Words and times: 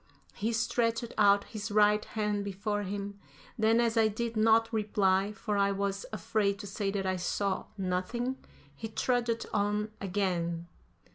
He 0.33 0.51
stretched 0.51 1.13
out 1.15 1.43
his 1.43 1.69
right 1.69 2.03
hand 2.03 2.43
before 2.43 2.81
him, 2.81 3.19
then, 3.55 3.79
as 3.79 3.97
I 3.97 4.07
did 4.07 4.35
not 4.35 4.73
reply, 4.73 5.31
for 5.31 5.57
I 5.59 5.71
was 5.71 6.07
afraid 6.11 6.57
to 6.57 6.65
say 6.65 6.89
that 6.89 7.05
I 7.05 7.17
saw 7.17 7.65
nothing, 7.77 8.37
he 8.75 8.87
trudged 8.87 9.45
on 9.53 9.91
again. 10.01 10.65